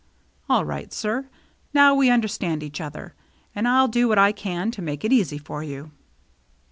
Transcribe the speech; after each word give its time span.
"All 0.49 0.65
right, 0.65 0.91
sir. 0.91 1.29
Now 1.75 1.93
we 1.93 2.09
understand 2.09 2.63
each 2.63 2.81
other. 2.81 3.13
And 3.53 3.67
I'll 3.67 3.87
do 3.87 4.07
what 4.07 4.17
I 4.17 4.31
can 4.31 4.71
to 4.71 4.81
make 4.81 5.05
it 5.05 5.13
easy 5.13 5.37
for 5.37 5.61
you." 5.61 5.91